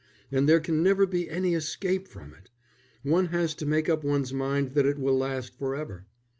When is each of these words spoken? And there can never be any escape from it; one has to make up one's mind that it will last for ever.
And 0.31 0.49
there 0.49 0.59
can 0.59 0.81
never 0.81 1.05
be 1.05 1.29
any 1.29 1.53
escape 1.53 2.07
from 2.07 2.33
it; 2.33 2.49
one 3.03 3.27
has 3.27 3.53
to 3.53 3.67
make 3.67 3.87
up 3.87 4.03
one's 4.03 4.33
mind 4.33 4.71
that 4.71 4.87
it 4.87 4.97
will 4.97 5.15
last 5.15 5.53
for 5.59 5.75
ever. 5.75 6.07